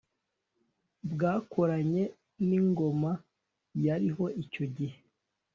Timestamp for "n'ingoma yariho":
2.47-4.25